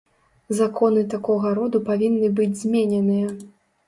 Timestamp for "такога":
1.13-1.51